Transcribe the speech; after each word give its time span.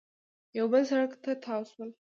یو 0.57 0.65
بل 0.71 0.83
سړک 0.91 1.11
ته 1.23 1.31
تاو 1.43 1.61
شول 1.69 1.89